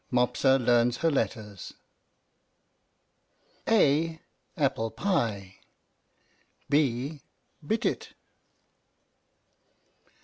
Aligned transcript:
MOPSA 0.09 0.57
LEARNS 0.57 0.97
HER 0.97 1.11
LETTERS. 1.11 1.73
A 3.69 4.19
apple 4.57 4.89
pie. 4.89 5.57
B 6.67 7.21
bit 7.63 7.85
it. 7.85 8.13